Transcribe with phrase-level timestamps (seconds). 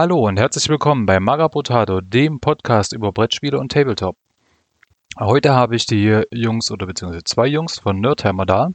[0.00, 4.16] Hallo und herzlich willkommen bei Magapotato, dem Podcast über Brettspiele und Tabletop.
[5.18, 8.70] Heute habe ich die Jungs oder beziehungsweise zwei Jungs von Nerdhammer da,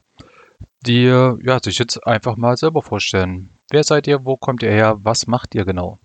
[0.85, 3.47] die ja, sich jetzt einfach mal selber vorstellen.
[3.71, 5.97] Wer seid ihr, wo kommt ihr her, was macht ihr genau?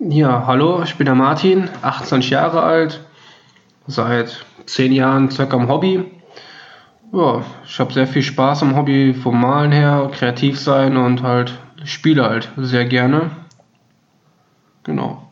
[0.00, 3.02] Ja, hallo, ich bin der Martin, 28 Jahre alt,
[3.86, 6.04] seit 10 Jahren circa im Hobby.
[7.10, 11.58] Ja, ich habe sehr viel Spaß am Hobby vom Malen her, kreativ sein und halt
[11.84, 13.30] spiele halt sehr gerne.
[14.86, 15.28] Genau.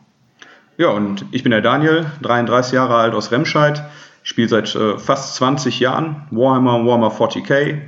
[0.77, 3.81] Ja, und ich bin der Daniel, 33 Jahre alt aus Remscheid.
[4.21, 7.79] Ich spiele seit äh, fast 20 Jahren Warhammer, Warhammer 40k.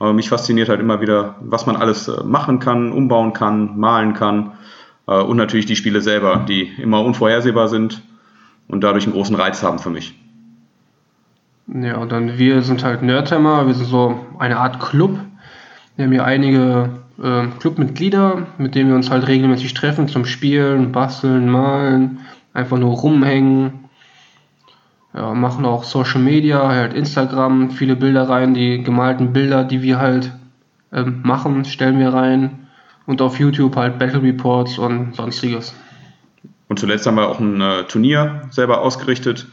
[0.00, 4.12] Äh, mich fasziniert halt immer wieder, was man alles äh, machen kann, umbauen kann, malen
[4.12, 4.52] kann.
[5.08, 8.02] Äh, und natürlich die Spiele selber, die immer unvorhersehbar sind
[8.68, 10.14] und dadurch einen großen Reiz haben für mich.
[11.66, 15.18] Ja, und dann wir sind halt Nerdhammer, wir sind so eine Art Club.
[15.96, 16.90] Wir haben hier einige
[17.22, 22.20] äh, Clubmitglieder, mit denen wir uns halt regelmäßig treffen zum Spielen, Basteln, Malen,
[22.52, 23.84] einfach nur rumhängen.
[25.12, 29.98] Ja, machen auch Social Media, halt Instagram, viele Bilder rein, die gemalten Bilder, die wir
[29.98, 30.32] halt
[30.92, 32.66] ähm, machen, stellen wir rein.
[33.06, 35.74] Und auf YouTube halt Battle Reports und sonstiges.
[36.68, 39.46] Und zuletzt haben wir auch ein äh, Turnier selber ausgerichtet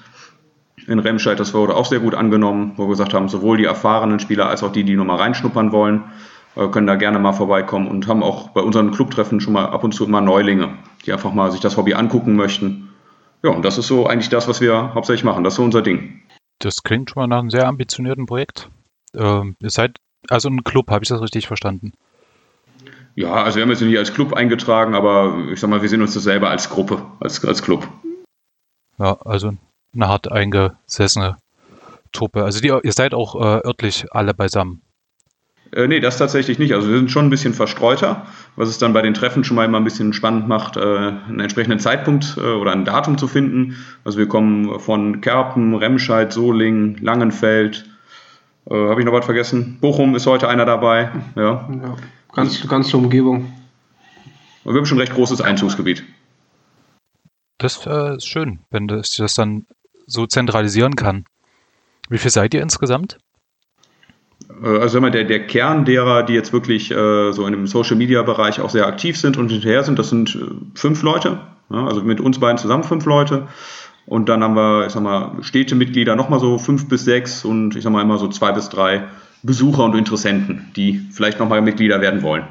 [0.88, 1.40] in Remscheid.
[1.40, 4.64] Das wurde auch sehr gut angenommen, wo wir gesagt haben, sowohl die erfahrenen Spieler als
[4.64, 8.24] auch die, die nur mal reinschnuppern wollen, äh, können da gerne mal vorbeikommen und haben
[8.24, 11.62] auch bei unseren Clubtreffen schon mal ab und zu immer Neulinge, die einfach mal sich
[11.62, 12.90] das Hobby angucken möchten.
[13.44, 15.44] Ja, und das ist so eigentlich das, was wir hauptsächlich machen.
[15.44, 16.22] Das ist so unser Ding.
[16.60, 18.70] Das klingt schon mal nach einem sehr ambitionierten Projekt.
[19.16, 19.98] Ähm, ihr seid
[20.30, 21.94] also ein Club, habe ich das richtig verstanden?
[23.16, 26.02] Ja, also wir haben jetzt nicht als Club eingetragen, aber ich sag mal, wir sehen
[26.02, 27.88] uns das selber als Gruppe, als, als Club.
[28.98, 29.54] Ja, also
[29.94, 31.38] eine hart eingesessene
[32.12, 32.44] Truppe.
[32.44, 34.82] Also die, ihr seid auch äh, örtlich alle beisammen.
[35.74, 36.74] Äh, nee, das tatsächlich nicht.
[36.74, 39.66] Also wir sind schon ein bisschen verstreuter, was es dann bei den Treffen schon mal
[39.66, 43.78] immer ein bisschen spannend macht, äh, einen entsprechenden Zeitpunkt äh, oder ein Datum zu finden.
[44.04, 47.86] Also wir kommen von Kerpen, Remscheid, Soling, Langenfeld.
[48.70, 49.78] Äh, Habe ich noch was vergessen?
[49.80, 51.12] Bochum ist heute einer dabei.
[51.36, 51.96] Ja, Ja,
[52.34, 53.54] ganz, ganze Umgebung.
[54.64, 56.04] Und wir haben schon ein recht großes Einzugsgebiet.
[57.58, 59.66] Das äh, ist schön, wenn das, das dann
[60.06, 61.26] so zentralisieren kann.
[62.10, 63.18] Wie viel seid ihr insgesamt?
[64.64, 67.96] Äh, Also immer der, der Kern derer, die jetzt wirklich äh, so in dem Social
[67.96, 70.40] Media Bereich auch sehr aktiv sind und hinterher sind, das sind äh,
[70.76, 71.40] fünf Leute.
[71.70, 73.48] Ja, also mit uns beiden zusammen fünf Leute.
[74.06, 77.84] Und dann haben wir, ich sag mal, Städtemitglieder nochmal so fünf bis sechs und ich
[77.84, 79.04] sag mal immer so zwei bis drei
[79.44, 82.46] Besucher und Interessenten, die vielleicht nochmal Mitglieder werden wollen.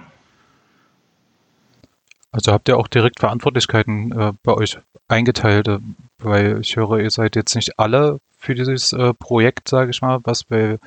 [2.33, 4.79] Also habt ihr auch direkt Verantwortlichkeiten äh, bei euch
[5.09, 5.79] eingeteilt, äh,
[6.19, 10.45] weil ich höre, ihr seid jetzt nicht alle für dieses Projekt, sage ich mal, was
[10.45, 10.79] bei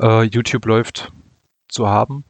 [0.00, 1.12] äh, YouTube läuft,
[1.68, 2.24] zu haben.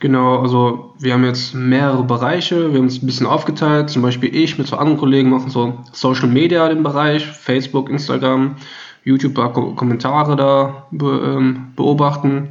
[0.00, 3.88] Genau, also wir haben jetzt mehrere Bereiche, wir haben uns ein bisschen aufgeteilt.
[3.88, 8.56] Zum Beispiel ich mit so anderen Kollegen machen so Social Media den Bereich, Facebook, Instagram,
[9.04, 12.50] YouTube, Ko Kommentare da ähm, beobachten.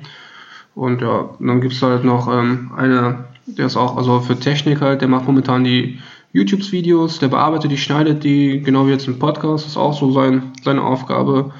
[0.73, 4.81] Und ja, dann gibt es halt noch ähm, eine, der ist auch also für Technik
[4.81, 5.99] halt, der macht momentan die
[6.31, 10.53] YouTube-Videos, der bearbeitet die, schneidet die, genau wie jetzt im Podcast, ist auch so sein,
[10.63, 11.53] seine Aufgabe.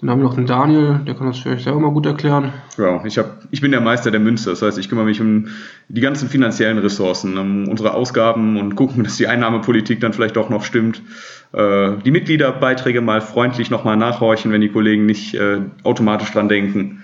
[0.00, 2.52] Dann haben wir noch den Daniel, der kann das vielleicht selber mal gut erklären.
[2.76, 4.50] Ja, ich, hab, ich bin der Meister der Münze.
[4.50, 5.46] Das heißt, ich kümmere mich um
[5.88, 10.50] die ganzen finanziellen Ressourcen, um unsere Ausgaben und gucken, dass die Einnahmepolitik dann vielleicht auch
[10.50, 11.00] noch stimmt.
[11.52, 17.02] Äh, die Mitgliederbeiträge mal freundlich nochmal nachhorchen, wenn die Kollegen nicht äh, automatisch dran denken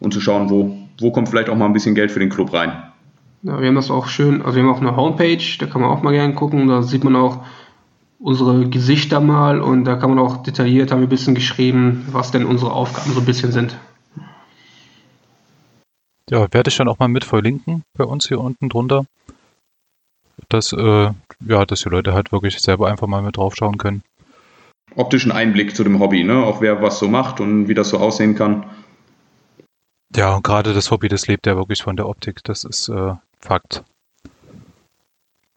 [0.00, 2.52] und zu schauen, wo, wo kommt vielleicht auch mal ein bisschen Geld für den Club
[2.52, 2.72] rein.
[3.44, 5.90] Ja, wir haben das auch schön, also wir haben auch eine Homepage, da kann man
[5.90, 7.44] auch mal gerne gucken, da sieht man auch
[8.22, 12.30] unsere Gesichter mal und da kann man auch detailliert, haben wir ein bisschen geschrieben, was
[12.30, 13.76] denn unsere Aufgaben so ein bisschen sind.
[16.30, 19.04] Ja, werde ich dann auch mal mit verlinken bei uns hier unten drunter,
[20.48, 21.10] dass, äh,
[21.46, 24.02] ja, dass die Leute halt wirklich selber einfach mal mit draufschauen können.
[24.94, 26.36] Optischen Einblick zu dem Hobby, ne?
[26.36, 28.64] auch wer was so macht und wie das so aussehen kann.
[30.14, 33.14] Ja, und gerade das Hobby, das lebt ja wirklich von der Optik, das ist äh,
[33.40, 33.82] Fakt.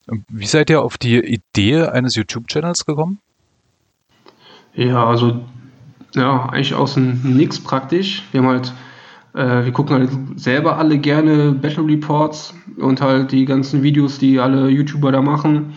[0.08, 3.20] Wie seid ihr auf die Idee eines YouTube-Channels gekommen?
[4.74, 5.42] Ja, also
[6.14, 8.24] ja, eigentlich aus dem Nix praktisch.
[8.32, 8.74] Wir haben halt,
[9.34, 10.10] äh, wir gucken halt
[10.40, 15.74] selber alle gerne Battle Reports und halt die ganzen Videos, die alle YouTuber da machen.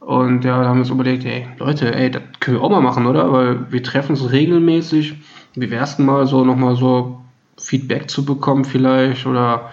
[0.00, 2.80] Und ja, da haben wir uns überlegt, ey, Leute, ey, das können wir auch mal
[2.80, 3.32] machen, oder?
[3.32, 5.14] Weil wir treffen uns regelmäßig.
[5.54, 7.20] Wie wär's denn mal so nochmal so
[7.58, 9.70] Feedback zu bekommen vielleicht oder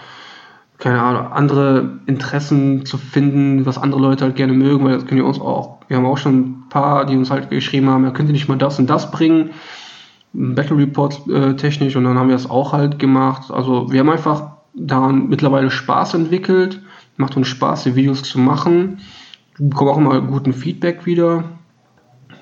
[0.78, 5.22] keine Ahnung, andere Interessen zu finden, was andere Leute halt gerne mögen, weil das können
[5.22, 5.80] wir uns auch.
[5.88, 8.48] Wir haben auch schon ein paar, die uns halt geschrieben haben, ja, könnt ihr nicht
[8.48, 9.52] mal das und das bringen,
[10.34, 13.50] Battle Report äh, technisch und dann haben wir das auch halt gemacht.
[13.50, 16.82] Also wir haben einfach daran mittlerweile Spaß entwickelt,
[17.16, 19.00] macht uns Spaß, die Videos zu machen
[19.58, 21.44] bekomme auch immer guten Feedback wieder.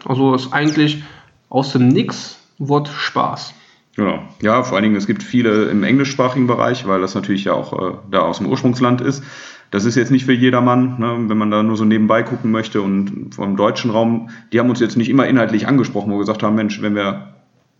[0.05, 1.03] Also ist eigentlich
[1.49, 3.53] aus dem Nix wird Spaß.
[3.95, 4.19] Genau.
[4.41, 7.73] Ja, vor allen Dingen, es gibt viele im englischsprachigen Bereich, weil das natürlich ja auch
[7.73, 9.23] äh, da aus dem Ursprungsland ist.
[9.71, 12.81] Das ist jetzt nicht für jedermann, ne, wenn man da nur so nebenbei gucken möchte.
[12.81, 16.43] Und vom deutschen Raum, die haben uns jetzt nicht immer inhaltlich angesprochen, wo wir gesagt
[16.43, 17.33] haben, Mensch, wenn wir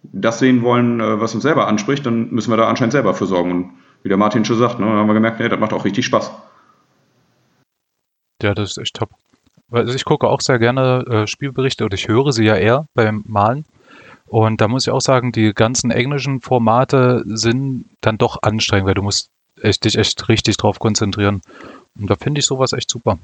[0.03, 3.25] das sehen wollen, äh, was uns selber anspricht, dann müssen wir da anscheinend selber für
[3.25, 3.51] sorgen.
[3.51, 3.71] Und
[4.03, 6.05] wie der Martin schon sagt, ne, dann haben wir gemerkt, nee, das macht auch richtig
[6.05, 6.31] Spaß.
[8.41, 9.09] Ja, das ist echt top.
[9.71, 13.23] Also ich gucke auch sehr gerne äh, Spielberichte oder ich höre sie ja eher beim
[13.27, 13.65] Malen.
[14.27, 18.95] Und da muss ich auch sagen, die ganzen englischen Formate sind dann doch anstrengend, weil
[18.95, 19.29] du musst
[19.61, 21.41] echt, dich echt richtig drauf konzentrieren.
[21.99, 23.17] Und da finde ich sowas echt super.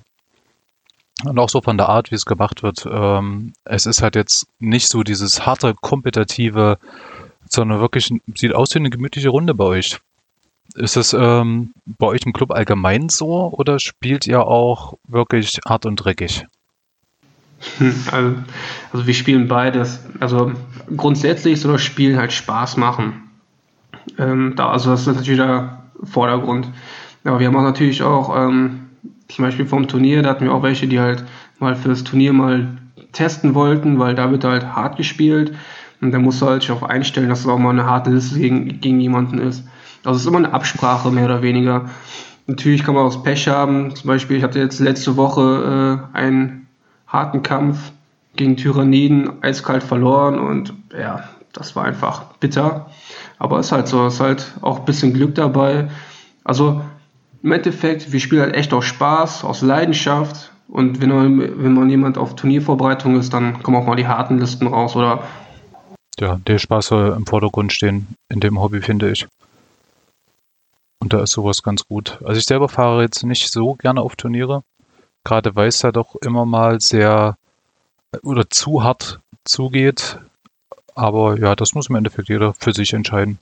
[1.24, 2.88] Und auch so von der Art, wie es gemacht wird.
[2.90, 6.78] Ähm, es ist halt jetzt nicht so dieses harte, kompetitive,
[7.50, 10.00] sondern wirklich sieht aus wie eine gemütliche Runde bei euch.
[10.76, 15.86] Ist es ähm, bei euch im Club allgemein so oder spielt ihr auch wirklich hart
[15.86, 16.46] und dreckig?
[18.12, 18.36] Also,
[18.92, 20.04] also wir spielen beides.
[20.20, 20.52] Also
[20.96, 23.30] grundsätzlich soll das Spielen halt Spaß machen.
[24.18, 26.70] Ähm, da, also das ist natürlich der Vordergrund.
[27.24, 28.88] Aber wir haben auch natürlich auch ähm,
[29.28, 31.24] zum Beispiel vom Turnier, da hatten wir auch welche, die halt
[31.60, 32.78] mal für das Turnier mal
[33.12, 35.54] testen wollten, weil da wird halt hart gespielt.
[36.02, 38.40] Und da musst du halt sich auch einstellen, dass es auch mal eine harte Liste
[38.40, 39.64] gegen, gegen jemanden ist.
[40.04, 41.90] Also es ist immer eine Absprache, mehr oder weniger.
[42.48, 43.96] Natürlich kann man auch das Pech haben.
[43.96, 46.61] Zum Beispiel, ich hatte jetzt letzte Woche äh, einen
[47.12, 47.92] harten Kampf
[48.36, 51.24] gegen Tyranniden eiskalt verloren und ja,
[51.54, 52.90] das war einfach bitter.
[53.40, 55.90] Aber es ist halt so, es ist halt auch ein bisschen Glück dabei.
[56.44, 56.82] Also
[57.44, 60.52] im Endeffekt, wir spielen halt echt aus Spaß, aus Leidenschaft.
[60.68, 64.40] Und wenn man, wenn man jemand auf Turniervorbereitung ist, dann kommen auch mal die harten
[64.40, 65.24] Listen raus, oder?
[66.20, 69.28] Ja, der Spaß soll im Vordergrund stehen in dem Hobby, finde ich.
[71.00, 72.20] Und da ist sowas ganz gut.
[72.24, 74.64] Also ich selber fahre jetzt nicht so gerne auf Turniere.
[75.24, 77.38] Gerade weil es da doch immer mal sehr
[78.24, 80.20] oder zu hart zugeht.
[80.96, 83.40] Aber ja, das muss im Endeffekt jeder für sich entscheiden.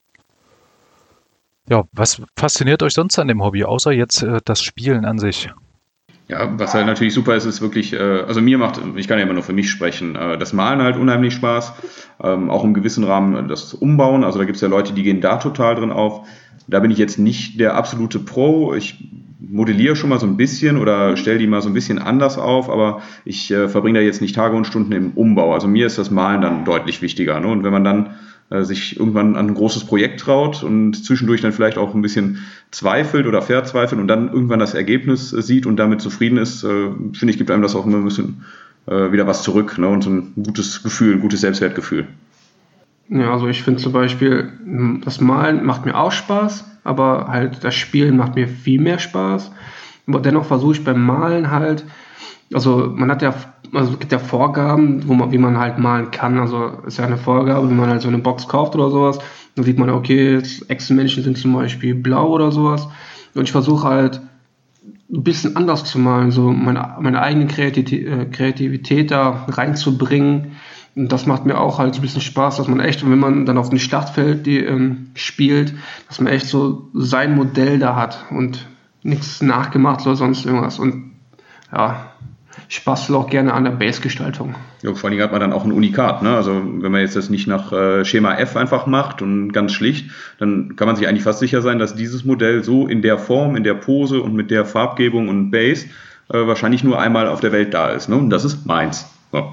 [1.67, 5.49] Ja, was fasziniert euch sonst an dem Hobby, außer jetzt äh, das Spielen an sich?
[6.29, 9.23] Ja, was halt natürlich super ist, ist wirklich, äh, also mir macht, ich kann ja
[9.23, 11.73] immer nur für mich sprechen, äh, das Malen halt unheimlich Spaß,
[12.23, 15.21] ähm, auch im gewissen Rahmen das Umbauen, also da gibt es ja Leute, die gehen
[15.21, 16.27] da total drin auf.
[16.67, 18.75] Da bin ich jetzt nicht der absolute Pro.
[18.75, 19.03] Ich
[19.39, 22.69] modelliere schon mal so ein bisschen oder stelle die mal so ein bisschen anders auf,
[22.69, 25.51] aber ich äh, verbringe da jetzt nicht Tage und Stunden im Umbau.
[25.51, 27.39] Also mir ist das Malen dann deutlich wichtiger.
[27.39, 27.47] Ne?
[27.47, 28.09] Und wenn man dann äh,
[28.49, 32.39] sich irgendwann an ein großes Projekt traut und zwischendurch dann vielleicht auch ein bisschen
[32.71, 36.89] zweifelt oder verzweifelt und dann irgendwann das Ergebnis äh, sieht und damit zufrieden ist, äh,
[37.13, 38.45] finde ich, gibt einem das auch immer ein bisschen
[38.87, 39.87] äh, wieder was zurück ne?
[39.87, 42.07] und so ein gutes Gefühl, ein gutes Selbstwertgefühl.
[43.09, 44.51] Ja, also ich finde zum Beispiel,
[45.03, 49.51] das Malen macht mir auch Spaß, aber halt das Spielen macht mir viel mehr Spaß.
[50.07, 51.85] Aber dennoch versuche ich beim Malen halt,
[52.53, 53.33] also man hat ja,
[53.73, 56.39] also es gibt ja Vorgaben, wo man, wie man halt malen kann.
[56.39, 59.19] Also ist ja eine Vorgabe, wenn man halt so eine Box kauft oder sowas,
[59.55, 62.87] dann sieht man, okay, Echsenmenschen sind zum Beispiel blau oder sowas.
[63.35, 64.21] Und ich versuche halt
[65.11, 70.51] ein bisschen anders zu malen, so meine, meine eigene Kreativität, äh, Kreativität da reinzubringen
[70.95, 73.45] und das macht mir auch halt so ein bisschen Spaß, dass man echt, wenn man
[73.45, 75.73] dann auf dem Schlachtfeld die, ähm, spielt,
[76.07, 78.67] dass man echt so sein Modell da hat und
[79.01, 80.77] nichts nachgemacht oder sonst irgendwas.
[80.77, 81.11] Und
[81.71, 82.08] ja,
[82.85, 84.55] bastel auch gerne an der Base-Gestaltung.
[84.83, 86.21] Ja, vor allen Dingen hat man dann auch ein Unikat.
[86.21, 86.35] Ne?
[86.35, 90.11] Also wenn man jetzt das nicht nach äh, Schema F einfach macht und ganz schlicht,
[90.37, 93.55] dann kann man sich eigentlich fast sicher sein, dass dieses Modell so in der Form,
[93.55, 95.87] in der Pose und mit der Farbgebung und Base
[96.29, 98.07] äh, wahrscheinlich nur einmal auf der Welt da ist.
[98.07, 98.15] Ne?
[98.15, 99.09] Und das ist meins.
[99.31, 99.51] So.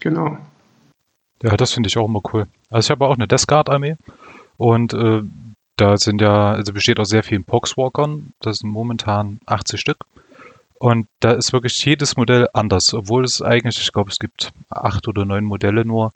[0.00, 0.38] Genau.
[1.42, 2.46] Ja, das finde ich auch immer cool.
[2.70, 3.96] Also ich habe auch eine Death Guard Armee
[4.56, 5.22] und äh,
[5.76, 8.32] da sind ja, also besteht aus sehr vielen Poxwalkern.
[8.40, 9.98] Das sind momentan 80 Stück.
[10.82, 15.06] Und da ist wirklich jedes Modell anders, obwohl es eigentlich, ich glaube, es gibt acht
[15.06, 16.12] oder neun Modelle nur.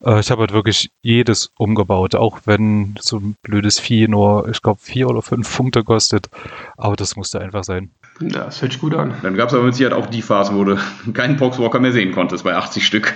[0.00, 4.62] Äh, ich habe halt wirklich jedes umgebaut, auch wenn so ein blödes Vieh nur, ich
[4.62, 6.30] glaube, vier oder fünf Punkte kostet.
[6.76, 7.90] Aber das musste einfach sein.
[8.20, 9.12] Ja, das hört sich gut an.
[9.22, 10.78] Dann gab es aber mit Sicherheit auch die Phase, wo du
[11.12, 13.12] keinen Poxwalker mehr sehen konntest bei 80 Stück.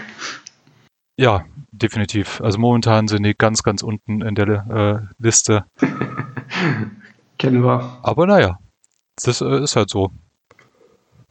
[1.16, 2.40] Ja, definitiv.
[2.40, 5.66] Also momentan sind die ganz, ganz unten in der äh, Liste.
[7.38, 8.00] Kennen wir.
[8.02, 8.59] Aber naja,
[9.23, 10.11] das äh, ist halt so.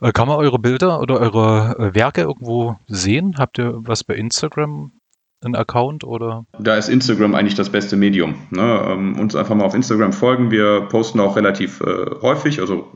[0.02, 3.36] Äh, kann man eure Bilder oder eure äh, Werke irgendwo sehen?
[3.38, 4.92] Habt ihr was bei Instagram?
[5.42, 6.46] Ein Account oder?
[6.60, 8.36] Da ist Instagram eigentlich das beste Medium.
[8.50, 8.86] Ne?
[8.90, 10.52] Ähm, uns einfach mal auf Instagram folgen.
[10.52, 12.92] Wir posten auch relativ äh, häufig, also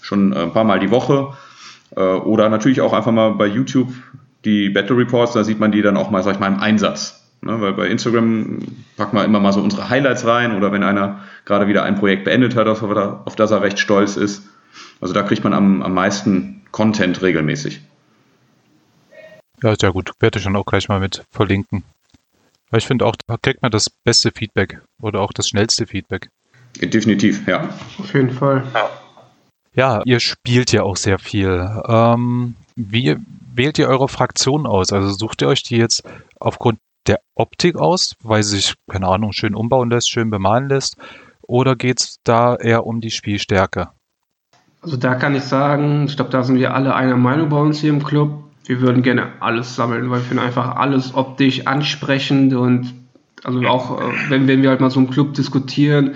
[0.00, 1.34] schon ein paar Mal die Woche.
[1.94, 3.92] Äh, oder natürlich auch einfach mal bei YouTube
[4.44, 7.18] die Battle Reports, da sieht man die dann auch mal, sag ich mal, im Einsatz.
[7.44, 8.60] Ne, weil bei Instagram
[8.96, 12.24] packen wir immer mal so unsere Highlights rein oder wenn einer gerade wieder ein Projekt
[12.24, 14.44] beendet hat, auf das er recht stolz ist.
[15.00, 17.80] Also da kriegt man am, am meisten Content regelmäßig.
[19.62, 20.12] Ja, sehr gut.
[20.20, 21.84] Werde ich dann auch gleich mal mit verlinken.
[22.70, 26.30] Weil ich finde auch, da kriegt man das beste Feedback oder auch das schnellste Feedback.
[26.80, 27.68] Definitiv, ja.
[27.98, 28.64] Auf jeden Fall.
[29.74, 31.68] Ja, ihr spielt ja auch sehr viel.
[31.86, 33.16] Ähm, wie
[33.54, 34.92] wählt ihr eure Fraktion aus?
[34.92, 36.02] Also sucht ihr euch die jetzt
[36.40, 40.96] aufgrund der Optik aus, weil sie sich, keine Ahnung, schön umbauen lässt, schön bemalen lässt?
[41.42, 43.90] Oder geht es da eher um die Spielstärke?
[44.82, 47.80] Also da kann ich sagen, ich glaube, da sind wir alle einer Meinung bei uns
[47.80, 48.42] hier im Club.
[48.64, 52.92] Wir würden gerne alles sammeln, weil wir finden einfach alles optisch ansprechend und
[53.44, 56.14] also auch, äh, wenn, wenn wir halt mal so im Club diskutieren,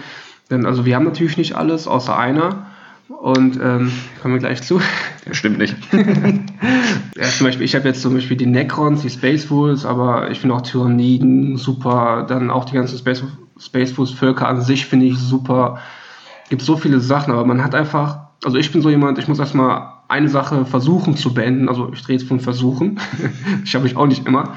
[0.49, 2.67] dann, also wir haben natürlich nicht alles, außer einer.
[3.09, 4.81] Und ähm, kommen wir gleich zu.
[5.31, 5.77] Stimmt nicht.
[5.93, 10.41] ja, zum Beispiel, ich habe jetzt zum Beispiel die Necrons, die Space Wolves, aber ich
[10.41, 12.27] finde auch Tyranniden super.
[12.29, 13.23] Dann auch die ganzen Space,
[13.61, 15.79] Space Wolves Völker an sich finde ich super.
[16.49, 19.41] Gibt so viele Sachen, aber man hat einfach, also ich bin so jemand, ich muss
[19.41, 21.69] erstmal eine Sache versuchen zu beenden.
[21.69, 23.01] Also ich drehe es von Versuchen.
[23.65, 24.55] ich habe ich auch nicht immer.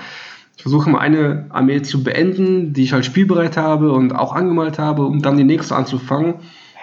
[0.55, 4.77] Ich versuche mal eine Armee zu beenden, die ich halt spielbereit habe und auch angemalt
[4.77, 6.35] habe, um dann die nächste anzufangen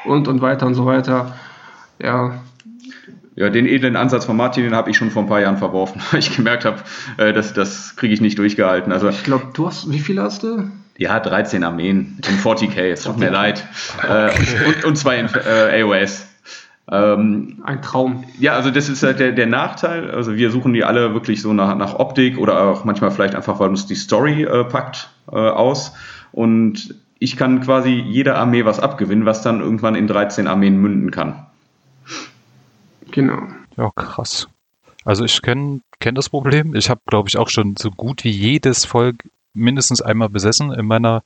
[0.04, 1.36] und und weiter und so weiter.
[2.02, 2.40] Ja.
[3.36, 6.02] Ja, den edlen Ansatz von Martin, den habe ich schon vor ein paar Jahren verworfen,
[6.10, 6.78] weil ich gemerkt habe,
[7.18, 8.90] äh, dass das kriege ich nicht durchgehalten.
[8.90, 10.70] Also ich glaube, du hast, wie viele hast du?
[10.98, 13.64] Ja, 13 Armeen in 40k, es tut mir leid.
[14.02, 14.30] Äh,
[14.66, 16.26] und, und zwei in äh, AOS.
[16.90, 18.24] Ähm, ein Traum.
[18.38, 20.10] Ja, also das ist halt der, der Nachteil.
[20.10, 23.58] Also wir suchen die alle wirklich so nach, nach Optik oder auch manchmal vielleicht einfach,
[23.58, 25.92] weil uns die Story äh, packt, äh, aus.
[26.32, 31.10] Und ich kann quasi jeder Armee was abgewinnen, was dann irgendwann in 13 Armeen münden
[31.10, 31.46] kann.
[33.10, 33.42] Genau.
[33.76, 34.48] Ja, krass.
[35.04, 36.74] Also ich kenne kenn das Problem.
[36.74, 39.16] Ich habe, glaube ich, auch schon so gut wie jedes Volk
[39.54, 41.22] mindestens einmal besessen in meiner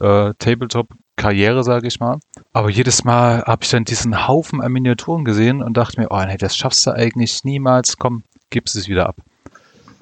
[0.00, 0.32] äh,
[1.16, 2.18] Tabletop-Karriere, sage ich mal.
[2.52, 6.22] Aber jedes Mal habe ich dann diesen Haufen an Miniaturen gesehen und dachte mir, oh
[6.26, 7.96] nee, das schaffst du eigentlich niemals.
[7.96, 9.16] Komm, gibst es wieder ab.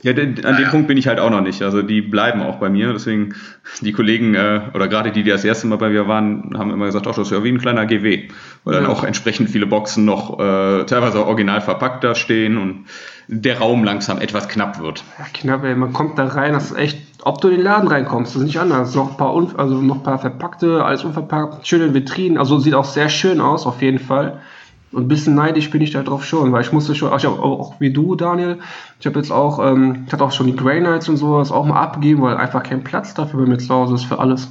[0.02, 1.62] Ja, den, an dem Punkt bin ich halt auch noch nicht.
[1.62, 2.92] Also die bleiben auch bei mir.
[2.92, 3.37] Deswegen
[3.83, 6.87] die Kollegen äh, oder gerade die, die das erste Mal bei mir waren, haben immer
[6.87, 8.28] gesagt, ach, das ist ja wie ein kleiner GW.
[8.64, 12.87] Weil dann auch entsprechend viele Boxen noch äh, teilweise original verpackt da stehen und
[13.29, 15.05] der Raum langsam etwas knapp wird.
[15.19, 15.75] Ja, knapp, ey.
[15.75, 18.47] Man kommt da rein, das ist echt, ob du in den Laden reinkommst, das ist
[18.47, 18.95] nicht anders.
[18.95, 22.38] Noch ein paar, also noch ein paar verpackte, alles unverpackt, schöne Vitrinen.
[22.38, 24.41] Also sieht auch sehr schön aus, auf jeden Fall.
[24.93, 27.41] Und ein bisschen neidisch bin ich da drauf schon, weil ich musste schon, ich habe
[27.41, 28.59] auch wie du, Daniel,
[29.00, 31.64] ich habe jetzt auch, ähm, ich hatte auch schon die Grey Knights und sowas auch
[31.64, 34.50] mal abgegeben, weil einfach kein Platz dafür bei mir zu Hause ist für alles.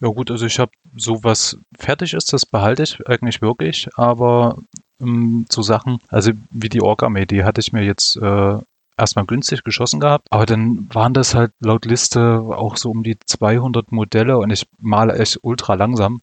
[0.00, 4.56] Ja gut, also ich habe so was fertig ist, das behalte ich eigentlich wirklich, aber
[5.00, 8.58] ähm, zu Sachen, also wie die Ork-Armee, die hatte ich mir jetzt äh,
[8.96, 13.18] erstmal günstig geschossen gehabt, aber dann waren das halt laut Liste auch so um die
[13.18, 16.20] 200 Modelle und ich male echt ultra langsam.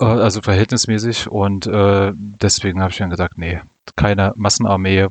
[0.00, 3.60] Äh, also verhältnismäßig und äh, deswegen habe ich dann gesagt, nee,
[3.94, 5.08] keine Massenarmee,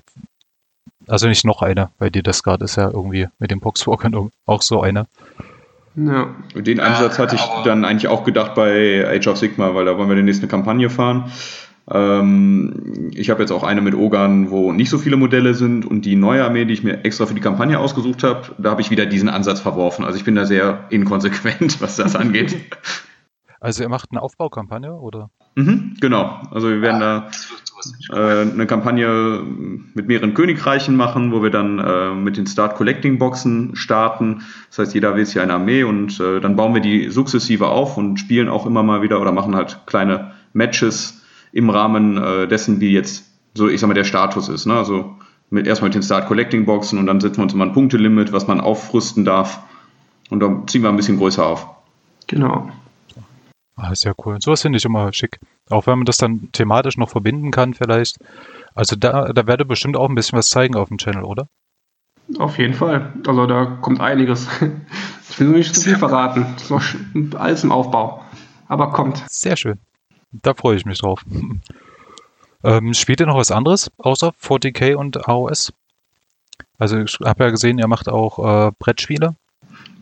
[1.07, 4.61] also nicht noch eine, weil die das gerade ist ja irgendwie mit dem Poxwalkern auch
[4.61, 5.07] so eine.
[5.95, 6.35] Ja.
[6.53, 10.09] Den Ansatz hatte ich dann eigentlich auch gedacht bei Age of Sigma, weil da wollen
[10.09, 11.31] wir die nächste Kampagne fahren.
[11.91, 16.05] Ähm, ich habe jetzt auch eine mit Ogan, wo nicht so viele Modelle sind und
[16.05, 18.89] die neue Armee, die ich mir extra für die Kampagne ausgesucht habe, da habe ich
[18.89, 20.03] wieder diesen Ansatz verworfen.
[20.03, 22.55] Also ich bin da sehr inkonsequent, was das angeht.
[23.59, 25.29] Also ihr macht eine Aufbaukampagne, oder?
[25.55, 26.39] Mhm, genau.
[26.51, 27.29] Also wir werden ah,
[28.09, 29.41] da äh, eine Kampagne
[29.93, 34.43] mit mehreren Königreichen machen, wo wir dann äh, mit den Start Collecting Boxen starten.
[34.69, 37.97] Das heißt, jeder will sich eine Armee und äh, dann bauen wir die sukzessive auf
[37.97, 42.79] und spielen auch immer mal wieder oder machen halt kleine Matches im Rahmen äh, dessen,
[42.79, 44.65] wie jetzt so, ich sag mal, der Status ist.
[44.65, 44.73] Ne?
[44.73, 45.15] Also
[45.49, 48.31] mit, erstmal mit den Start Collecting Boxen und dann setzen wir uns immer ein Punktelimit,
[48.31, 49.61] was man aufrüsten darf.
[50.29, 51.67] Und dann ziehen wir ein bisschen größer auf.
[52.27, 52.69] Genau.
[53.75, 54.37] Ah, ist ja cool.
[54.41, 55.39] Sowas finde ich immer schick.
[55.69, 58.17] Auch wenn man das dann thematisch noch verbinden kann, vielleicht.
[58.73, 61.47] Also da, da werde bestimmt auch ein bisschen was zeigen auf dem Channel, oder?
[62.39, 63.13] Auf jeden Fall.
[63.27, 64.47] Also da kommt einiges.
[65.27, 66.45] Ich will nur nicht zu viel verraten.
[66.53, 68.23] Das ist noch alles im Aufbau.
[68.67, 69.25] Aber kommt.
[69.27, 69.79] Sehr schön.
[70.41, 71.25] Da freue ich mich drauf.
[72.63, 75.73] ähm, spielt ihr noch was anderes außer 40k und AOS?
[76.77, 79.35] Also ich habe ja gesehen, ihr macht auch äh, Brettspiele.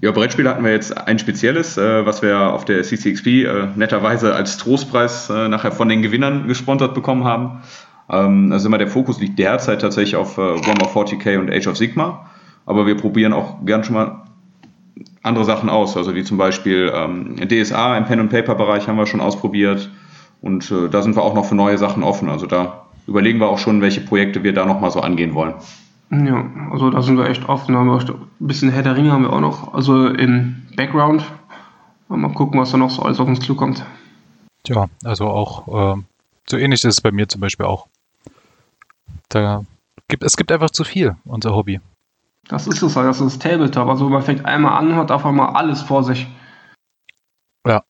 [0.02, 4.36] Ja, Brettspiel hatten wir jetzt ein spezielles, äh, was wir auf der CCXP äh, netterweise
[4.36, 7.62] als Trostpreis äh, nachher von den Gewinnern gesponsert bekommen haben.
[8.10, 11.78] Ähm, also immer der Fokus liegt derzeit tatsächlich auf äh, Warhammer 40k und Age of
[11.78, 12.30] Sigma,
[12.66, 14.24] aber wir probieren auch gern schon mal
[15.22, 19.90] andere Sachen aus, also wie zum Beispiel ähm, DSA im Pen-and-Paper-Bereich haben wir schon ausprobiert
[20.44, 22.30] und äh, da sind wir auch noch für neue Sachen offen.
[22.30, 25.56] Also da überlegen wir auch schon, welche Projekte wir da nochmal so angehen wollen.
[26.12, 27.74] Ja, also da sind wir echt offen.
[27.74, 31.24] Da haben wir ein bisschen Herr der Ringe haben wir auch noch, also im Background.
[32.10, 33.84] Mal gucken, was da noch so alles auf uns zukommt.
[34.68, 36.02] Ja, also auch äh,
[36.46, 37.88] so ähnlich ist es bei mir zum Beispiel auch.
[39.30, 39.64] Da
[40.10, 41.80] gibt, es gibt einfach zu viel, unser Hobby.
[42.50, 43.88] Das ist es halt, das ist Tabletop.
[43.88, 46.28] Also man fängt einmal an, hat auf einmal alles vor sich.
[47.66, 47.82] Ja.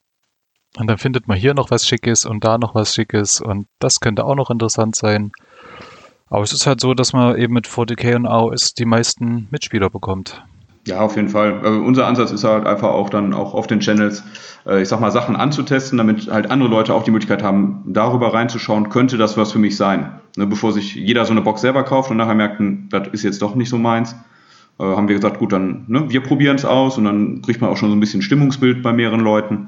[0.78, 4.00] Und dann findet man hier noch was Schickes und da noch was Schickes und das
[4.00, 5.32] könnte auch noch interessant sein.
[6.30, 9.92] Aber es ist halt so, dass man eben mit 40k und AOS die meisten Mitspieler
[9.92, 10.44] bekommt.
[10.88, 11.62] Ja, auf jeden Fall.
[11.64, 14.24] Also unser Ansatz ist halt einfach auch dann auch auf den Channels,
[14.66, 18.34] äh, ich sag mal, Sachen anzutesten, damit halt andere Leute auch die Möglichkeit haben, darüber
[18.34, 20.20] reinzuschauen, könnte das was für mich sein.
[20.36, 23.24] Ne, bevor sich jeder so eine Box selber kauft und nachher merkt, hm, das ist
[23.24, 24.14] jetzt doch nicht so meins,
[24.80, 27.70] äh, haben wir gesagt, gut, dann, ne, wir probieren es aus und dann kriegt man
[27.70, 29.68] auch schon so ein bisschen Stimmungsbild bei mehreren Leuten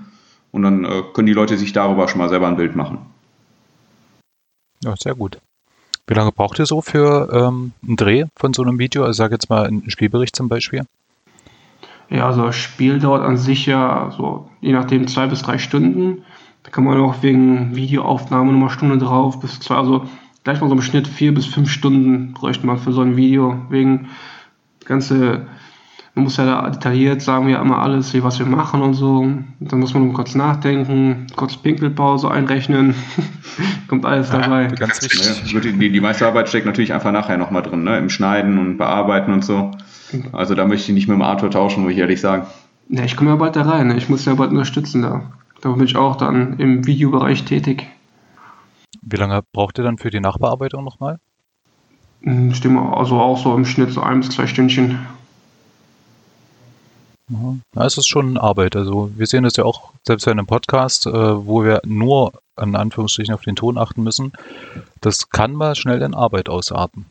[0.56, 3.00] und dann äh, können die Leute sich darüber schon mal selber ein Bild machen.
[4.84, 5.40] Ja, sehr gut.
[6.08, 9.04] Wie lange braucht ihr so für ähm, einen Dreh von so einem Video?
[9.04, 10.86] Also sag jetzt mal einen Spielbericht zum Beispiel.
[12.10, 16.24] Ja, also das Spiel dauert an sich ja so, je nachdem, zwei bis drei Stunden.
[16.64, 20.06] Da kann man auch wegen Videoaufnahme nochmal Stunde drauf, bis zwei, also
[20.44, 23.58] gleich mal so im Schnitt vier bis fünf Stunden bräuchte man für so ein Video.
[23.70, 24.08] Wegen
[24.86, 25.48] ganze,
[26.15, 29.19] man muss ja da detailliert sagen wir immer alles, wie was wir machen und so.
[29.19, 32.95] Und dann muss man kurz nachdenken, kurz Pinkelpause einrechnen.
[33.89, 34.63] Kommt alles dabei.
[34.63, 35.53] Ja, ganz wichtig.
[35.53, 37.98] Ja, die, die meiste Arbeit steckt natürlich einfach nachher nochmal drin, ne?
[37.98, 39.72] im Schneiden und Bearbeiten und so.
[40.31, 42.48] Also da möchte ich nicht mit dem Arthur tauschen, muss ich ehrlich sagen.
[42.88, 43.88] Ja, ich komme ja bald da rein.
[43.88, 43.98] Ne?
[43.98, 45.24] Ich muss ja bald unterstützen da.
[45.62, 47.88] Da bin ich auch dann im Videobereich tätig.
[49.01, 51.19] Wie lange braucht ihr dann für die Nachbearbeitung nochmal?
[52.22, 55.00] Hm, Stimme, also auch so im Schnitt so ein bis zwei Stündchen.
[57.29, 58.75] Ja, es ist schon Arbeit.
[58.75, 62.75] Also wir sehen das ja auch selbst in einem Podcast, äh, wo wir nur in
[62.75, 64.32] Anführungsstrichen auf den Ton achten müssen.
[65.01, 67.05] Das kann mal schnell in Arbeit ausarten.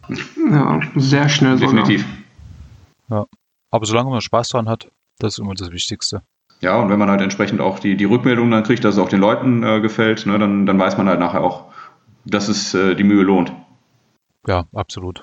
[0.50, 1.75] Ja, sehr schnell sogar.
[1.75, 2.06] Definitiv.
[3.10, 3.26] Ja.
[3.71, 6.23] Aber solange man Spaß dran hat, das ist immer das Wichtigste.
[6.60, 9.08] Ja, und wenn man halt entsprechend auch die, die Rückmeldung dann kriegt, dass es auch
[9.08, 11.67] den Leuten äh, gefällt, ne, dann, dann weiß man halt nachher auch,
[12.25, 13.52] dass es äh, die Mühe lohnt.
[14.47, 15.23] Ja, absolut.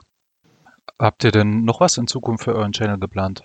[0.99, 3.43] Habt ihr denn noch was in Zukunft für euren Channel geplant?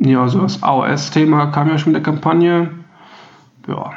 [0.00, 2.70] Ja, also das AOS-Thema kam ja schon in der Kampagne.
[3.68, 3.92] Ja,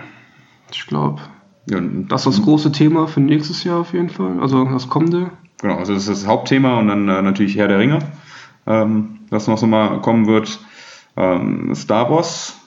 [0.71, 1.21] ich glaube,
[1.69, 4.39] ja, das ist das große Thema für nächstes Jahr auf jeden Fall.
[4.41, 5.31] Also das kommende.
[5.61, 7.99] Genau, also das ist das Hauptthema und dann äh, natürlich Herr der Ringe
[8.65, 10.59] ähm, das noch so mal kommen wird.
[11.15, 12.59] Ähm, Star Wars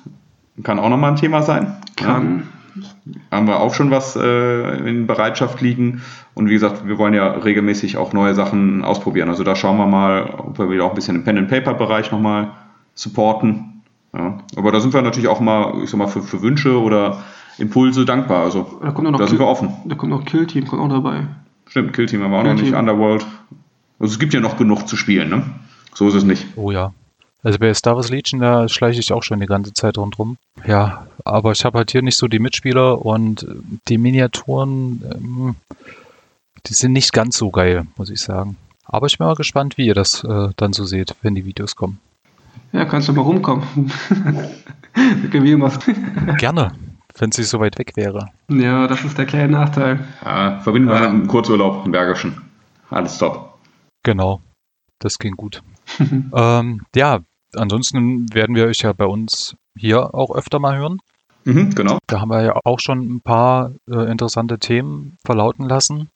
[0.62, 1.77] kann auch nochmal ein Thema sein.
[1.96, 2.44] Kann.
[2.75, 2.83] Ja.
[3.31, 6.03] Haben wir auch schon was äh, in Bereitschaft liegen.
[6.35, 9.31] Und wie gesagt, wir wollen ja regelmäßig auch neue Sachen ausprobieren.
[9.31, 12.53] Also da schauen wir mal, ob wir wieder auch ein bisschen im Pen-and-Paper-Bereich nochmal
[12.96, 13.85] supporten.
[14.12, 14.38] Ja.
[14.56, 17.22] Aber da sind wir natürlich auch mal, ich sag mal, für, für Wünsche oder
[17.59, 18.44] Impulse dankbar.
[18.44, 19.74] Also da, kommt noch da sind wir offen.
[19.85, 21.26] Da kommt noch Kill Team, kommt auch dabei.
[21.66, 23.24] Stimmt, Kill Team haben wir auch Kill noch nicht, Underworld.
[23.98, 25.42] Also es gibt ja noch genug zu spielen, ne?
[25.94, 26.46] So ist es nicht.
[26.56, 26.92] Oh ja.
[27.42, 30.37] Also bei Star Wars Legion, da schleiche ich auch schon die ganze Zeit rundherum.
[30.66, 33.46] Ja, aber ich habe halt hier nicht so die Mitspieler und
[33.88, 35.54] die Miniaturen, ähm,
[36.66, 38.56] die sind nicht ganz so geil, muss ich sagen.
[38.85, 41.76] Aber ich bin mal gespannt, wie ihr das äh, dann so seht, wenn die Videos
[41.76, 42.00] kommen.
[42.76, 43.64] Ja, kannst du mal rumkommen.
[46.38, 46.72] Gerne,
[47.18, 48.28] wenn sie so weit weg wäre.
[48.50, 50.04] Ja, das ist der kleine Nachteil.
[50.22, 51.00] Ja, verbinden wir ja.
[51.00, 52.42] mit einem Kurzurlaub im Bergischen.
[52.90, 53.58] Alles top.
[54.02, 54.42] Genau,
[54.98, 55.62] das ging gut.
[56.34, 57.20] ähm, ja,
[57.54, 60.98] ansonsten werden wir euch ja bei uns hier auch öfter mal hören.
[61.44, 61.96] Mhm, genau.
[62.08, 66.10] Da haben wir ja auch schon ein paar äh, interessante Themen verlauten lassen.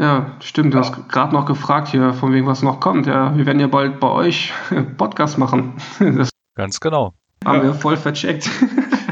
[0.00, 0.72] Ja, stimmt.
[0.72, 3.06] Du hast gerade noch gefragt hier, von wegen was noch kommt.
[3.06, 4.50] Ja, wir werden ja bald bei euch
[4.96, 5.74] Podcast machen.
[6.00, 7.12] Das Ganz genau.
[7.44, 7.64] Haben ja.
[7.64, 8.50] wir voll vercheckt.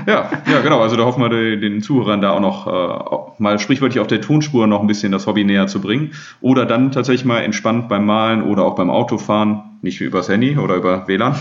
[0.07, 0.81] Ja, ja, genau.
[0.81, 4.66] Also da hoffen wir den Zuhörern da auch noch äh, mal sprichwörtlich auf der Tonspur
[4.66, 6.12] noch ein bisschen das Hobby näher zu bringen.
[6.40, 10.57] Oder dann tatsächlich mal entspannt beim Malen oder auch beim Autofahren, nicht wie übers Handy
[10.57, 11.37] oder über WLAN,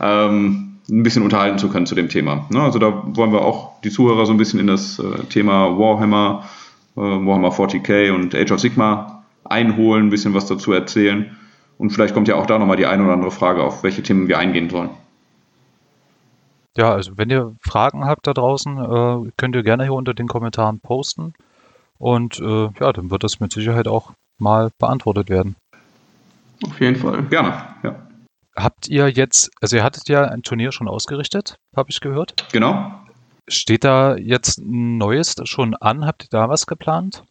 [0.00, 2.46] ähm, ein bisschen unterhalten zu können zu dem Thema.
[2.50, 2.62] Ne?
[2.62, 6.44] Also da wollen wir auch die Zuhörer so ein bisschen in das äh, Thema Warhammer,
[7.00, 11.36] Warhammer 40k und Age of Sigma einholen, ein bisschen was dazu erzählen.
[11.78, 14.28] Und vielleicht kommt ja auch da nochmal die eine oder andere Frage, auf welche Themen
[14.28, 14.90] wir eingehen sollen.
[16.76, 20.28] Ja, also wenn ihr Fragen habt da draußen, äh, könnt ihr gerne hier unter den
[20.28, 21.34] Kommentaren posten.
[21.98, 25.56] Und äh, ja, dann wird das mit Sicherheit auch mal beantwortet werden.
[26.66, 27.22] Auf jeden Fall.
[27.24, 27.96] Gerne, ja.
[28.56, 32.46] Habt ihr jetzt, also ihr hattet ja ein Turnier schon ausgerichtet, habe ich gehört.
[32.52, 32.92] Genau.
[33.50, 36.06] Steht da jetzt ein neues schon an?
[36.06, 37.24] Habt ihr da was geplant?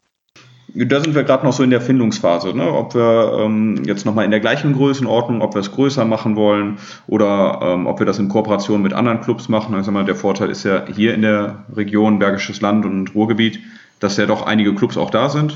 [0.75, 2.71] Da sind wir gerade noch so in der Findungsphase, ne?
[2.71, 6.77] ob wir ähm, jetzt nochmal in der gleichen Größenordnung, ob wir es größer machen wollen
[7.08, 9.73] oder ähm, ob wir das in Kooperation mit anderen Clubs machen.
[9.73, 13.60] Also mal, der Vorteil ist ja hier in der Region Bergisches Land und Ruhrgebiet,
[13.99, 15.53] dass ja doch einige Clubs auch da sind.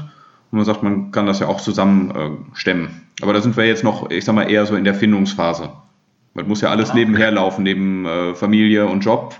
[0.51, 3.01] Und man sagt, man kann das ja auch zusammen äh, stemmen.
[3.21, 5.69] Aber da sind wir jetzt noch, ich sag mal, eher so in der Findungsphase.
[6.33, 6.95] Man muss ja alles ja.
[6.95, 9.35] nebenher laufen, neben äh, Familie und Job.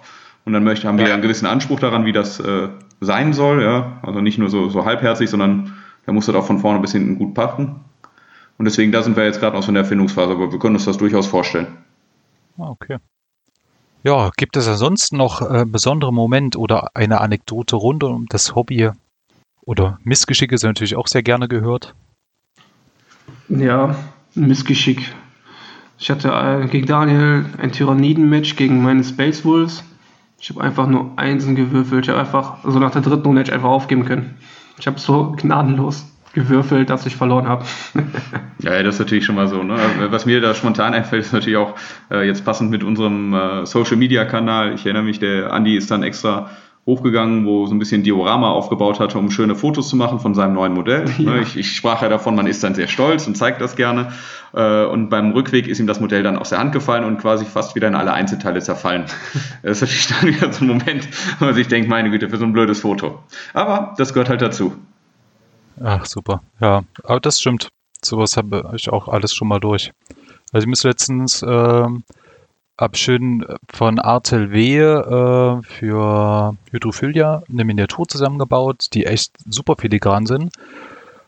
[0.46, 3.64] Und dann möchte, haben wir ja einen gewissen Anspruch daran, wie das äh, sein soll,
[3.64, 4.00] ja.
[4.02, 5.74] Also nicht nur so, so halbherzig, sondern
[6.06, 7.82] der muss das auch von vorne bis hinten gut packen.
[8.58, 10.76] Und deswegen, da sind wir jetzt gerade noch so in der Erfindungsphase, aber wir können
[10.76, 11.68] uns das durchaus vorstellen.
[12.58, 12.98] Ah, okay.
[14.04, 18.92] Ja, gibt es ansonsten noch äh, besondere Moment oder eine Anekdote rund um das Hobby
[19.62, 21.96] oder Missgeschicke sind natürlich auch sehr gerne gehört.
[23.48, 23.96] Ja,
[24.36, 25.14] Missgeschick.
[25.98, 29.84] Ich hatte äh, gegen Daniel ein Tyranniden-Match gegen meine Space Wolves.
[30.44, 32.04] Ich habe einfach nur Einsen gewürfelt.
[32.04, 34.36] Ich habe einfach, so nach der dritten Runde einfach aufgeben können.
[34.78, 37.64] Ich habe so gnadenlos gewürfelt, dass ich verloren habe.
[38.60, 39.64] ja, das ist natürlich schon mal so.
[39.64, 39.78] Ne?
[40.10, 41.76] Was mir da spontan einfällt, ist natürlich auch
[42.12, 44.74] äh, jetzt passend mit unserem äh, Social Media Kanal.
[44.74, 46.50] Ich erinnere mich, der Andi ist dann extra
[46.86, 50.54] hochgegangen, wo so ein bisschen Diorama aufgebaut hatte, um schöne Fotos zu machen von seinem
[50.54, 51.06] neuen Modell.
[51.18, 51.38] Ja.
[51.38, 54.12] Ich, ich, sprach ja davon, man ist dann sehr stolz und zeigt das gerne.
[54.54, 57.46] Äh, und beim Rückweg ist ihm das Modell dann aus der Hand gefallen und quasi
[57.46, 59.06] fast wieder in alle Einzelteile zerfallen.
[59.64, 61.08] Das ist natürlich dann wieder so ein Moment,
[61.40, 63.20] wo man sich denkt, meine Güte, für so ein blödes Foto.
[63.54, 64.74] Aber das gehört halt dazu.
[65.82, 66.42] Ach, super.
[66.60, 67.70] Ja, aber das stimmt.
[68.04, 69.92] Sowas habe ich auch alles schon mal durch.
[70.52, 71.88] Also ich muss letztens äh,
[72.78, 80.26] hab schön von Artel W äh, für Hydrophilia eine Miniatur zusammengebaut, die echt super filigran
[80.26, 80.54] sind.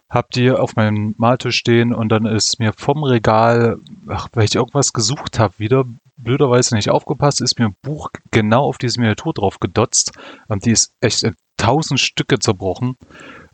[0.09, 3.77] Hab die auf meinem Maltisch stehen und dann ist mir vom Regal,
[4.07, 5.85] ach, weil ich irgendwas gesucht habe, wieder
[6.17, 10.13] blöderweise nicht aufgepasst, ist mir ein Buch genau auf diese Miniatur drauf gedotzt
[10.47, 12.97] und die ist echt in tausend Stücke zerbrochen.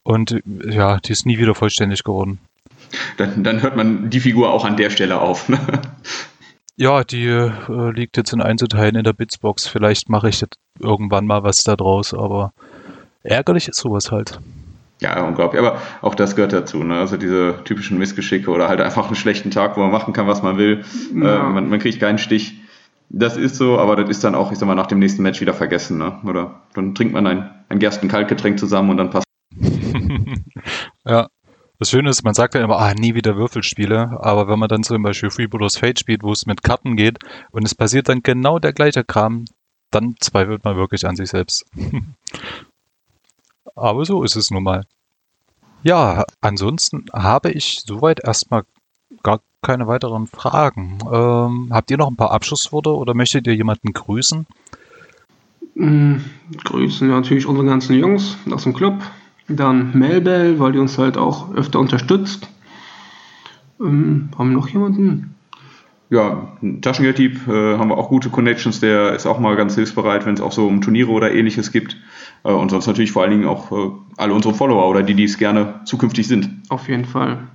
[0.04, 2.39] Und ja, die ist nie wieder vollständig geworden.
[3.17, 5.47] Dann, dann hört man die Figur auch an der Stelle auf.
[5.47, 5.60] Ne?
[6.82, 9.67] Ja, die äh, liegt jetzt in Einzelteilen in der Bitsbox.
[9.67, 12.54] Vielleicht mache ich jetzt irgendwann mal was da draus, aber
[13.22, 14.39] ärgerlich ist sowas halt.
[15.00, 15.62] Ja, unglaublich.
[15.62, 16.84] Aber auch das gehört dazu.
[16.84, 16.98] Ne?
[16.98, 20.41] Also diese typischen Missgeschicke oder halt einfach einen schlechten Tag, wo man machen kann, was
[20.41, 20.84] man will.
[21.13, 21.50] Ja.
[21.50, 22.56] Äh, man, man, kriegt keinen Stich.
[23.10, 25.39] Das ist so, aber das ist dann auch, ich sag mal, nach dem nächsten Match
[25.39, 26.00] wieder vergessen.
[26.00, 26.17] Ne?
[26.26, 29.28] Oder dann trinkt man ein, ein Gerstenkaltgetränk zusammen und dann passt
[31.06, 31.28] ja.
[31.82, 34.84] Das Schöne ist, man sagt ja immer, ah, nie wieder Würfelspiele, aber wenn man dann
[34.84, 37.17] zum Beispiel Freebooters Fate spielt, wo es mit Karten geht
[37.50, 39.46] und es passiert dann genau der gleiche Kram,
[39.89, 41.65] dann zweifelt man wirklich an sich selbst.
[43.76, 44.86] aber so ist es nun mal.
[45.82, 48.62] Ja, ansonsten habe ich soweit erstmal
[49.24, 51.00] gar keine weiteren Fragen.
[51.12, 54.46] Ähm, habt ihr noch ein paar Abschlussworte oder möchtet ihr jemanden grüßen?
[55.74, 56.26] Mhm,
[56.63, 59.02] grüßen natürlich unsere ganzen Jungs aus dem Club,
[59.56, 62.50] dann Melbell, weil die uns halt auch öfter unterstützt.
[63.80, 65.36] Ähm, haben wir noch jemanden?
[66.10, 70.34] Ja, Taschengelddieb äh, haben wir auch gute Connections, der ist auch mal ganz hilfsbereit, wenn
[70.34, 71.96] es auch so um Turniere oder ähnliches gibt.
[72.44, 75.24] Äh, und sonst natürlich vor allen Dingen auch äh, alle unsere Follower oder die, die
[75.24, 76.50] es gerne zukünftig sind.
[76.68, 77.48] Auf jeden Fall.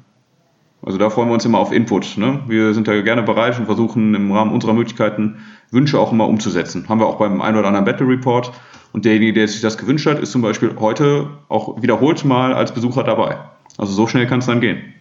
[0.83, 2.17] Also da freuen wir uns immer auf Input.
[2.17, 2.41] Ne?
[2.47, 5.39] Wir sind da gerne bereit und versuchen im Rahmen unserer Möglichkeiten
[5.71, 6.89] Wünsche auch immer umzusetzen.
[6.89, 8.53] Haben wir auch beim einen oder anderen Battle Report.
[8.93, 12.73] Und derjenige, der sich das gewünscht hat, ist zum Beispiel heute auch wiederholt mal als
[12.73, 13.39] Besucher dabei.
[13.77, 14.95] Also so schnell kann es dann gehen.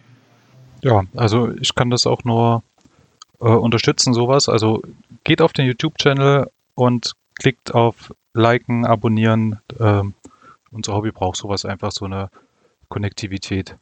[0.82, 2.62] Ja, also ich kann das auch nur
[3.40, 4.48] äh, unterstützen, sowas.
[4.48, 4.82] Also
[5.24, 9.60] geht auf den YouTube-Channel und klickt auf Liken, Abonnieren.
[9.78, 10.02] Äh,
[10.70, 12.30] unser Hobby braucht sowas einfach, so eine
[12.88, 13.76] Konnektivität.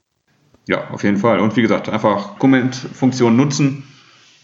[0.66, 1.40] Ja, auf jeden Fall.
[1.40, 3.85] Und wie gesagt, einfach Comment-Funktion nutzen.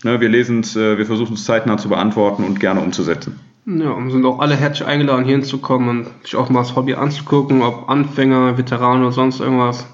[0.03, 3.39] Ne, wir lesen es, äh, wir versuchen es zeitnah zu beantworten und gerne umzusetzen.
[3.67, 6.95] Ja, und sind auch alle herzlich eingeladen, hier hinzukommen und sich auch mal das Hobby
[6.95, 9.87] anzugucken, ob Anfänger, Veteranen oder sonst irgendwas.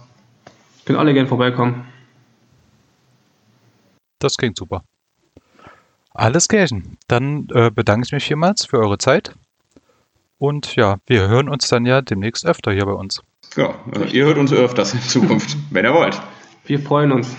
[0.84, 1.84] Können alle gerne vorbeikommen.
[4.20, 4.82] Das klingt super.
[6.14, 6.96] Alles Kirchen.
[7.08, 9.34] Dann äh, bedanke ich mich vielmals für eure Zeit.
[10.38, 13.22] Und ja, wir hören uns dann ja demnächst öfter hier bei uns.
[13.56, 16.20] Ja, also ihr hört uns öfters in Zukunft, wenn ihr wollt.
[16.66, 17.34] Wir freuen uns.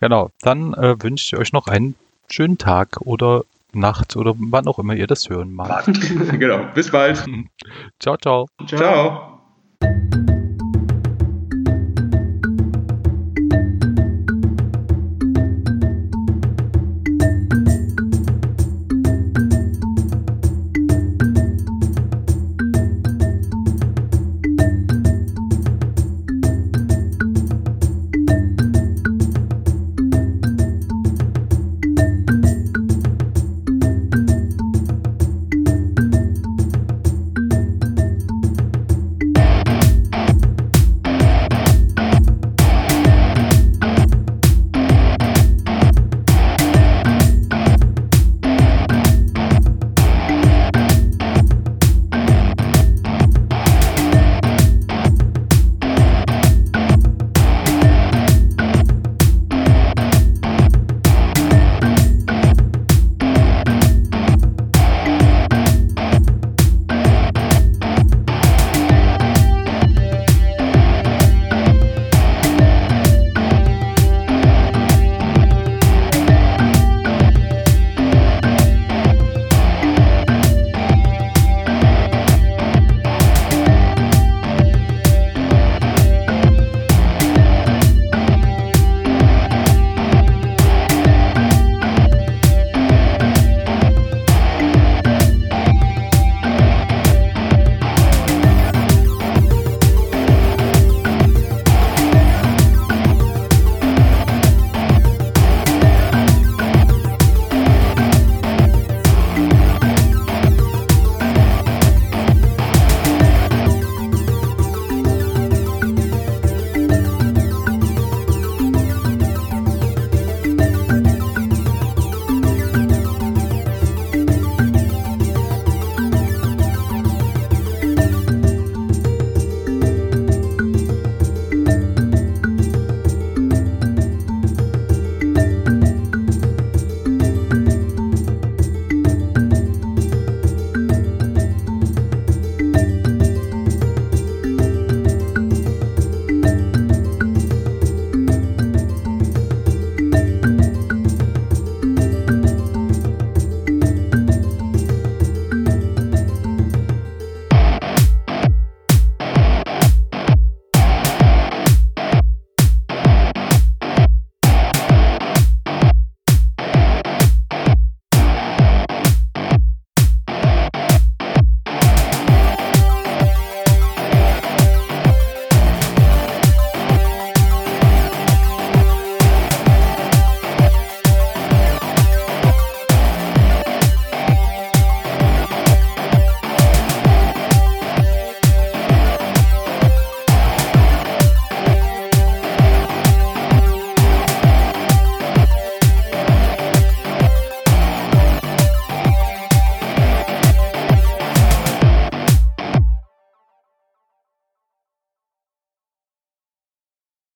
[0.00, 1.94] Genau, dann äh, wünsche ich euch noch einen
[2.28, 5.84] schönen Tag oder Nacht oder wann auch immer ihr das hören mag.
[6.38, 7.24] genau, bis bald.
[8.00, 8.48] ciao, ciao.
[8.66, 9.40] Ciao.
[9.80, 10.39] ciao.